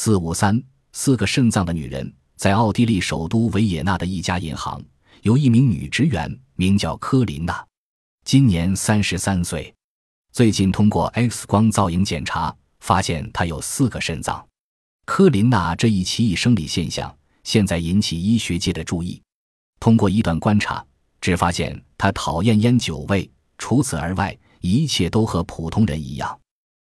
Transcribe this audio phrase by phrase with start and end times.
[0.00, 4.80] 四五三，四个肾脏的女人，在奥地利首都维也纳的一家银行，
[5.22, 7.66] 有一名女职员，名叫科琳娜，
[8.24, 9.74] 今年三十三岁。
[10.32, 14.46] 最近通过 X 光造影检查，发现她有四个肾脏。
[15.04, 17.12] 科琳娜这一奇异生理现象，
[17.42, 19.20] 现在引起医学界的注意。
[19.80, 20.86] 通过一段观察，
[21.20, 23.28] 只发现她讨厌烟酒味，
[23.58, 26.38] 除此而外，一切都和普通人一样。